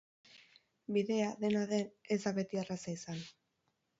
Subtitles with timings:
[0.95, 3.21] Bidea, dena den, ez da beti erraza izan.